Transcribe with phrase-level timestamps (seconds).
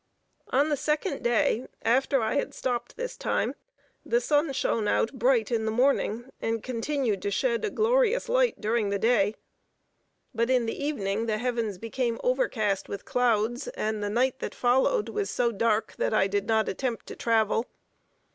[0.47, 3.53] On the second day, after I had stopped this time,
[4.03, 8.59] the sun shone out bright in the morning, and continued to shed a glorious light
[8.59, 9.35] during the day;
[10.33, 15.07] but in the evening, the heavens became overcast with clouds; and the night that followed
[15.07, 17.67] was so dark, that I did not attempt to travel.